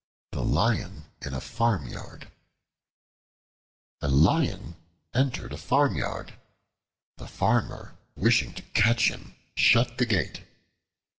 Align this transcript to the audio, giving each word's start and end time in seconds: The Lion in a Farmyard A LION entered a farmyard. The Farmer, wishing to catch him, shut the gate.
The 0.31 0.43
Lion 0.43 1.03
in 1.21 1.35
a 1.35 1.39
Farmyard 1.39 2.31
A 4.01 4.07
LION 4.07 4.75
entered 5.13 5.53
a 5.53 5.57
farmyard. 5.57 6.33
The 7.17 7.27
Farmer, 7.27 7.95
wishing 8.15 8.51
to 8.55 8.63
catch 8.73 9.11
him, 9.11 9.35
shut 9.55 9.99
the 9.99 10.07
gate. 10.07 10.41